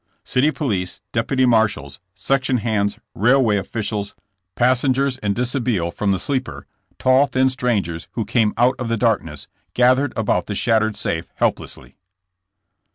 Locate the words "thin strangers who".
7.27-8.25